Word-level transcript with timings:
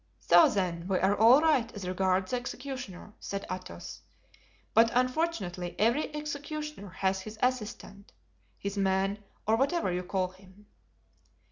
"So, 0.19 0.49
then, 0.49 0.87
we 0.87 0.97
are 0.97 1.15
all 1.15 1.41
right 1.41 1.71
as 1.75 1.87
regards 1.87 2.31
the 2.31 2.37
executioner," 2.37 3.13
said 3.19 3.45
Athos; 3.51 4.01
"but 4.73 4.89
unfortunately 4.95 5.75
every 5.77 6.11
executioner 6.15 6.89
has 6.89 7.21
his 7.21 7.37
assistant, 7.43 8.11
his 8.57 8.79
man, 8.79 9.19
or 9.47 9.57
whatever 9.57 9.91
you 9.91 10.01
call 10.01 10.29
him." 10.29 10.65